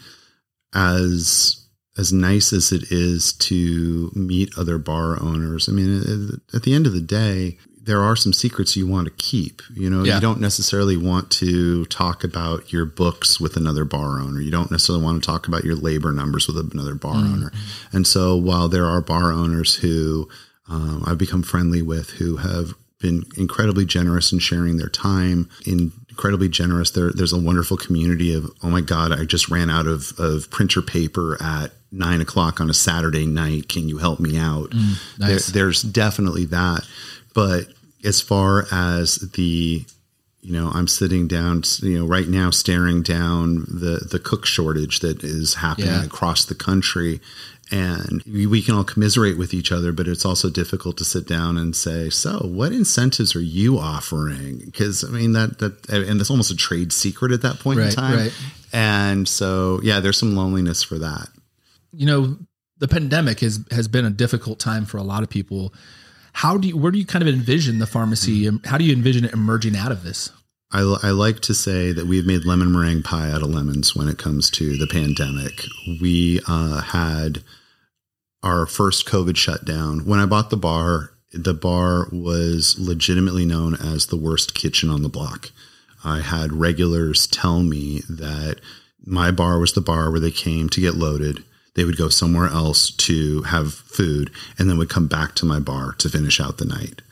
[0.74, 1.63] as
[1.96, 6.86] as nice as it is to meet other bar owners, I mean, at the end
[6.86, 9.60] of the day, there are some secrets you want to keep.
[9.74, 10.14] You know, Yeah.
[10.14, 14.40] you don't necessarily want to talk about your books with another bar owner.
[14.40, 17.52] You don't necessarily want to talk about your labor numbers with another bar owner.
[17.92, 20.28] And so, while there are bar owners who
[20.66, 25.50] um, I've become friendly with who have been incredibly generous in sharing their time,
[26.14, 29.86] incredibly generous, there, there's a wonderful community of, oh my God, I just ran out
[29.88, 33.68] of, of printer paper at nine o'clock on a Saturday night.
[33.68, 34.70] Can you help me out?
[34.70, 35.46] Mm, nice.
[35.48, 36.86] There, there's definitely that.
[37.34, 37.66] But
[38.04, 39.84] as far as the,
[40.40, 45.00] you know, I'm sitting down, you know, right now staring down the the cook shortage
[45.00, 46.04] that is happening Yeah.
[46.04, 47.20] across the country.
[47.70, 51.56] And we, can all commiserate with each other, but it's also difficult to sit down
[51.56, 56.30] and say, "So, what incentives are you offering?" Because I mean that that and it's
[56.30, 58.18] almost a trade secret at that point in time.
[58.18, 58.34] right.
[58.72, 61.28] And so, yeah, there's some loneliness for that.
[61.96, 62.36] you know
[62.78, 65.72] the pandemic has has been a difficult time for a lot of people
[66.32, 68.66] how do you where do you kind of envision the pharmacy mm-hmm.
[68.66, 70.30] how do you envision it emerging out of this
[70.72, 74.08] I, I like to say that we've made lemon meringue pie out of lemons when
[74.08, 75.62] it comes to the pandemic.
[76.00, 77.42] We uh, had
[78.42, 80.04] our first COVID shutdown.
[80.04, 85.02] When I bought the bar, the bar was legitimately known as the worst kitchen on
[85.02, 85.50] the block.
[86.04, 88.60] I had regulars tell me that
[89.04, 91.42] my bar was the bar where they came to get loaded.
[91.74, 95.58] They would go somewhere else to have food and then would come back to my
[95.58, 97.02] bar to finish out the night.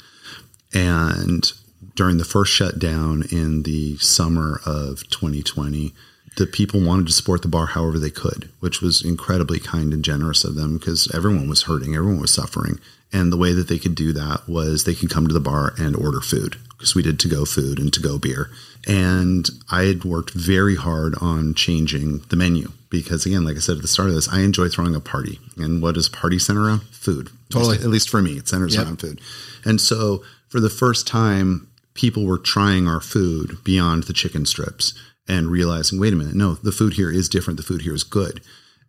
[0.73, 1.51] And
[1.95, 5.93] during the first shutdown in the summer of 2020,
[6.37, 10.05] the people wanted to support the bar however they could, which was incredibly kind and
[10.05, 12.79] generous of them because everyone was hurting, everyone was suffering.
[13.13, 15.75] And the way that they could do that was they could come to the bar
[15.79, 18.49] and order food because we did to go food and to go beer.
[18.89, 23.77] And I had worked very hard on changing the menu because, again, like I said
[23.77, 25.39] at the start of this, I enjoy throwing a party.
[25.59, 26.83] And what does party center around?
[26.85, 27.29] Food.
[27.51, 27.77] Totally.
[27.77, 28.87] At least for me, it centers Yep.
[28.87, 29.21] around food.
[29.67, 34.95] And so for the first time, people were trying our food beyond the chicken strips
[35.29, 37.57] and realizing, wait a minute, no, the food here is different.
[37.57, 38.41] The food here is good.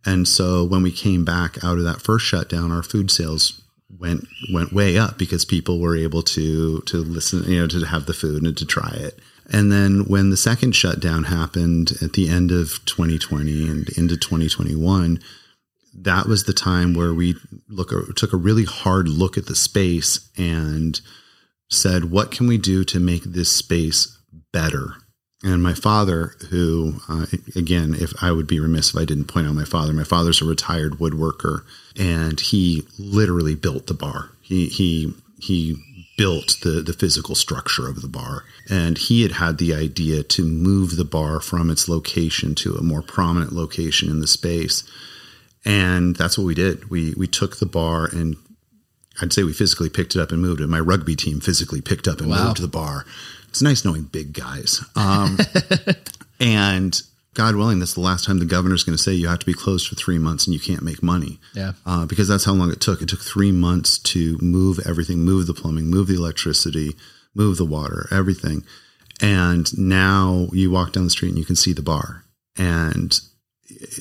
[0.04, 3.62] And so when we came back out of that first shutdown, our food sales
[3.98, 8.06] went went way up because people were able to to listen, you know, to have
[8.06, 9.18] the food and to try it.
[9.50, 15.20] And then when the second shutdown happened at the end of 2020 and into 2021,
[15.96, 17.36] that was the time where we
[17.68, 21.00] look took a really hard look at the space and
[21.74, 24.18] said, what can we do to make this space
[24.52, 24.94] better?
[25.42, 29.46] And my father, who, uh, again, if I would be remiss if I didn't point
[29.46, 31.64] out my father, my father's a retired woodworker
[31.98, 34.30] and he literally built the bar.
[34.40, 35.76] He, he, he
[36.16, 38.44] built the, the physical structure of the bar.
[38.70, 42.82] And he had had the idea to move the bar from its location to a
[42.82, 44.82] more prominent location in the space.
[45.64, 46.88] And that's what we did.
[46.90, 48.36] We, we took the bar and
[49.20, 50.66] I'd say we physically picked it up and moved it.
[50.68, 52.48] My rugby team physically picked up and Wow.
[52.48, 53.04] moved the bar.
[53.48, 54.82] It's nice knowing big guys.
[54.96, 55.38] Um,
[56.40, 57.00] and
[57.34, 59.54] God willing, that's the last time the governor's going to say you have to be
[59.54, 61.38] closed for three months and you can't make money.
[61.54, 61.72] Yeah.
[61.86, 63.02] Uh, because that's how long it took.
[63.02, 66.94] It took three months to move everything, move the plumbing, move the electricity,
[67.34, 68.64] move the water, everything.
[69.20, 72.24] And now you walk down the street and you can see the bar.
[72.56, 73.18] And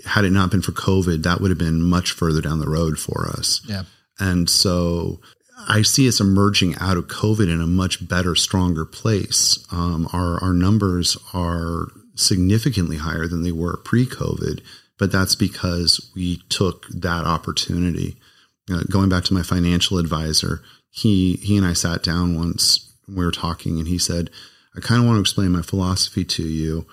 [0.06, 3.00] had it not been for COVID, that would have been much further down the road
[3.00, 3.62] for us.
[3.68, 3.84] yeah
[4.20, 5.20] And so
[5.68, 9.66] I see us emerging out of COVID in a much better, stronger place.
[9.72, 14.62] Um, our, our numbers are significantly higher than they were pre COVID,
[15.00, 18.18] but that's because we took that opportunity.
[18.72, 23.26] Uh, going back to my financial advisor, he, he and I sat down once, we
[23.26, 24.30] were talking, and he said,
[24.76, 26.86] I kind of want to explain my philosophy to you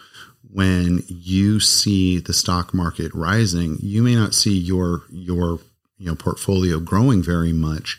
[0.52, 5.60] when you see the stock market rising, you may not see your your
[6.00, 7.98] you know portfolio growing very much.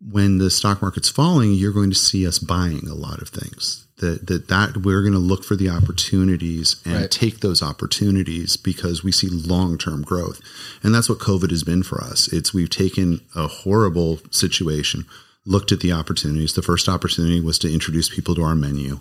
[0.00, 3.86] When the stock market's falling, you're going to see us buying a lot of things.
[3.98, 7.10] That that that we're going to look for the opportunities and Right.
[7.10, 10.40] take those opportunities because we see long term growth,
[10.82, 12.28] and that's what COVID has been for us.
[12.32, 15.04] It's we've taken a horrible situation,
[15.44, 16.54] looked at the opportunities.
[16.54, 19.00] The first opportunity was to introduce people to our menu.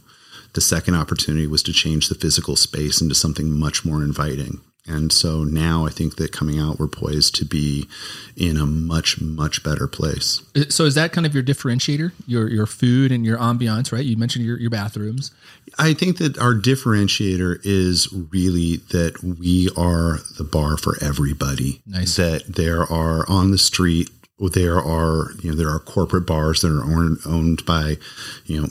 [0.54, 4.60] The second opportunity was to change the physical space into something much more inviting.
[4.90, 7.88] And so now I think that coming out, we're poised to be
[8.36, 10.42] in a much, much better place.
[10.70, 14.18] so is that kind of your differentiator your your food and your ambiance right you
[14.18, 15.32] mentioned your, your bathrooms
[15.78, 21.82] I think that our differentiator is really that we are the bar for everybody.
[21.86, 22.16] Nice.
[22.16, 24.10] That there are on the street,
[24.40, 27.98] there are, you know, there are corporate bars that are owned, owned by,
[28.46, 28.70] you know,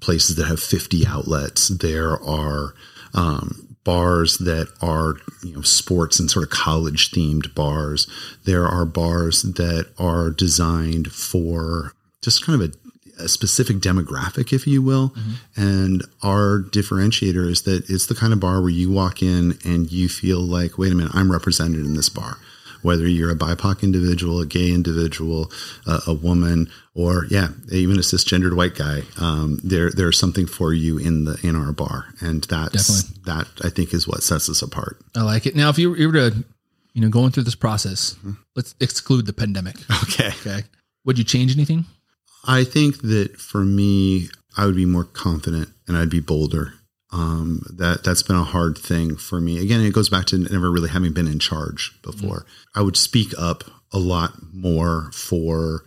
[0.00, 1.68] places that have 50 outlets.
[1.68, 2.74] There are,
[3.14, 8.06] um, bars that are, you know, sports and sort of college themed bars.
[8.44, 14.66] There are bars that are designed for just kind of a, a specific demographic, if
[14.66, 15.14] you will.
[15.16, 15.62] Mm-hmm.
[15.62, 19.90] And our differentiator is that it's the kind of bar where you walk in and
[19.90, 22.36] you feel like, wait a minute, I'm represented in this bar.
[22.82, 25.50] Whether you're a BIPOC individual, a gay individual,
[25.86, 30.72] uh, a woman, or yeah, even a cisgendered white guy, um, there there's something for
[30.72, 33.22] you in the in our bar, and that's Definitely.
[33.26, 34.98] that I think is what sets us apart.
[35.16, 35.56] I like it.
[35.56, 36.44] Now, if you, you were to,
[36.94, 38.16] you know, going through this process,
[38.56, 39.76] let's exclude the pandemic.
[40.04, 40.28] Okay.
[40.28, 40.64] Okay.
[41.04, 41.86] Would you change anything?
[42.44, 46.74] I think that for me, I would be more confident and I'd be bolder.
[47.10, 49.60] Um, that that's been a hard thing for me.
[49.60, 52.44] Again, it goes back to never really having been in charge before.
[52.74, 55.84] I would speak up a lot more for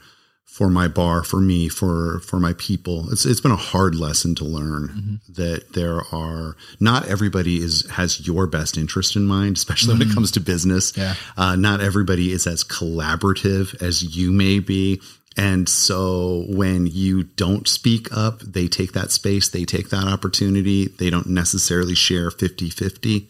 [0.51, 3.09] for my bar, for me, for for my people.
[3.11, 4.87] It's it's been a hard lesson to learn
[5.29, 10.13] that there are not everybody is has your best interest in mind, especially when it
[10.13, 10.91] comes to business.
[10.97, 11.15] Yeah.
[11.37, 15.01] Uh, not everybody is as collaborative as you may be.
[15.37, 20.87] And so when you don't speak up, they take that space, they take that opportunity.
[20.87, 23.29] They don't necessarily share 50 50.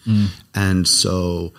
[0.56, 1.54] And so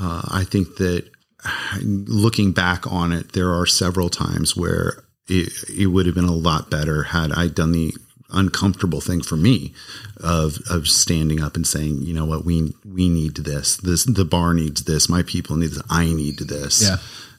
[0.00, 1.10] uh, I think that
[1.82, 6.32] looking back on it, there are several times where it, it would have been a
[6.32, 7.92] lot better had I done the
[8.30, 9.72] uncomfortable thing for me
[10.18, 13.78] of of standing up and saying, you know what, we we need this.
[13.78, 15.08] This the bar needs this.
[15.08, 15.82] My people need this.
[15.88, 16.82] I need this.
[16.82, 16.96] Yeah.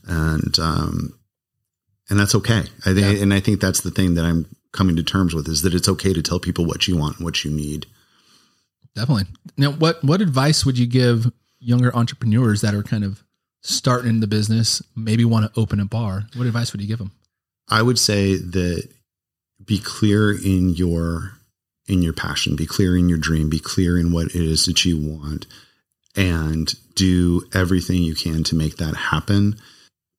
[0.07, 1.18] And um
[2.09, 2.63] and that's okay.
[2.85, 5.61] I think and I think that's the thing that I'm coming to terms with is
[5.61, 7.85] that it's okay to tell people what you want and what you need.
[8.95, 9.25] Definitely.
[9.57, 13.23] Now, what what advice would you give younger entrepreneurs that are kind of
[13.61, 16.25] starting in the business, maybe want to open a bar?
[16.35, 17.11] What advice would you give them?
[17.67, 18.89] I would say that
[19.63, 21.33] be clear in your
[21.87, 24.85] in your passion, be clear in your dream, be clear in what it is that
[24.85, 25.47] you want
[26.15, 29.55] and do everything you can to make that happen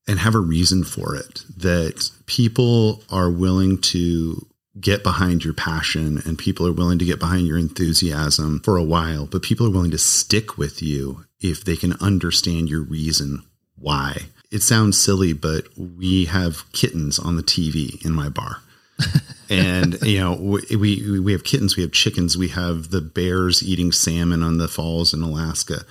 [0.09, 4.47] and have a reason for it that people are willing to
[4.81, 8.85] get behind your passion and people are willing to get behind your enthusiasm for a
[8.85, 13.43] while, but people are willing to stick with you if they can understand your reason
[13.77, 14.17] why.
[14.51, 18.63] It sounds silly, but we have kittens on the TV in my bar.
[19.49, 23.63] and you know we, we we have kittens, we have chickens, we have the bears
[23.63, 25.85] eating salmon on the falls in Alaska.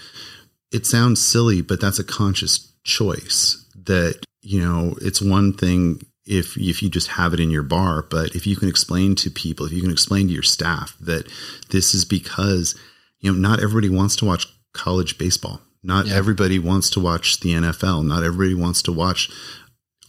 [0.71, 3.65] It sounds silly, but that's a conscious choice.
[3.89, 8.03] That you know, it's one thing if if you just have it in your bar,
[8.03, 11.27] but if you can explain to people, if you can explain to your staff that
[11.71, 12.75] this is because
[13.19, 16.13] you know not everybody wants to watch college baseball, not Yeah.
[16.15, 19.29] everybody wants to watch the NFL, not everybody wants to watch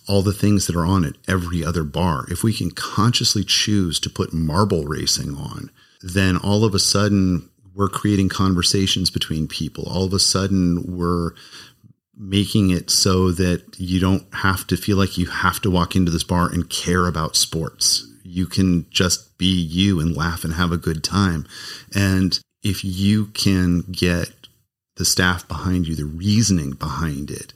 [0.06, 2.26] all the things that are on at every other bar.
[2.30, 5.70] If we can consciously choose to put marble racing on,
[6.02, 9.84] then all of a sudden we're creating conversations between people.
[9.88, 11.30] All of a sudden we're
[12.20, 16.10] making it so that you don't have to feel like you have to walk into
[16.10, 18.06] this bar and care about sports.
[18.22, 21.46] You can just be you and laugh and have a good time.
[21.94, 24.30] And if you can get
[24.96, 27.54] the staff behind you, the reasoning behind it,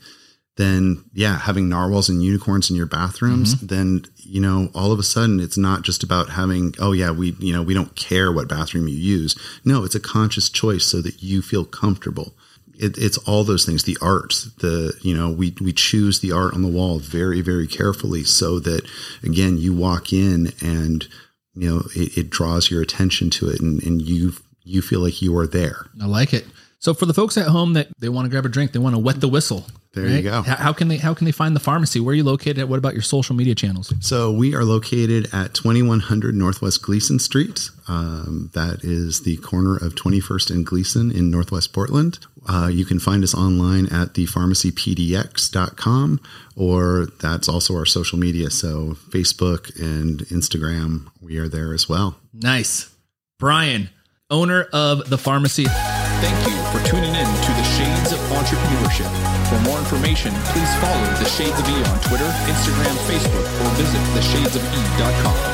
[0.56, 3.66] then yeah, having narwhals and unicorns in your bathrooms, mm-hmm.
[3.66, 7.32] then you know, all of a sudden it's not just about having, oh yeah, we
[7.38, 9.36] you know, we don't care what bathroom you use.
[9.62, 12.34] No, it's a conscious choice so that you feel comfortable.
[12.78, 13.84] It, it's all those things.
[13.84, 17.66] The art, the you know, we we choose the art on the wall very very
[17.66, 18.84] carefully so that
[19.22, 21.06] again you walk in and
[21.54, 25.22] you know it, it draws your attention to it and, and you you feel like
[25.22, 25.86] you are there.
[26.00, 26.46] I like it.
[26.84, 28.94] So for the folks at home that they want to grab a drink, they want
[28.94, 29.64] to wet the whistle.
[29.94, 30.42] There you go.
[30.42, 31.98] How, how can they how can they find the pharmacy?
[31.98, 32.58] Where are you located?
[32.58, 32.68] at?
[32.68, 33.90] What about your social media channels?
[34.00, 37.70] So we are located at 2100 Northwest Glisan Street.
[37.88, 42.18] Um, that is the corner of 21st and Glisan in Northwest Portland.
[42.46, 46.20] Uh, you can find us online at thepharmacypdx.com,
[46.54, 48.50] or that's also our social media.
[48.50, 52.18] So Facebook and Instagram, we are there as well.
[52.34, 52.94] Nice.
[53.38, 53.88] Brian,
[54.30, 55.64] owner of the pharmacy.
[55.64, 59.10] Thank you for tuning in to the Shades of Entrepreneurship.
[59.48, 64.00] For more information, please follow the Shades of E on Twitter, Instagram, Facebook, or visit
[64.16, 65.53] theshadesofE.com.